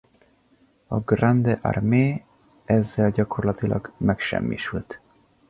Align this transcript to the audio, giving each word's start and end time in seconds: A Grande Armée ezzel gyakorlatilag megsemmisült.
A 0.87 0.99
Grande 0.99 1.59
Armée 1.63 2.23
ezzel 2.65 3.11
gyakorlatilag 3.11 3.91
megsemmisült. 3.97 5.01